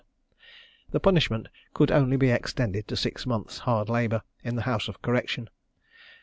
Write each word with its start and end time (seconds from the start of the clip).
The 0.89 0.99
punishment 0.99 1.47
could 1.75 1.91
only 1.91 2.17
be 2.17 2.31
extended 2.31 2.87
to 2.87 2.95
six 2.95 3.27
months' 3.27 3.59
hard 3.69 3.87
labour 3.87 4.23
in 4.43 4.55
the 4.55 4.63
House 4.65 4.87
of 4.87 5.03
Correction. 5.03 5.47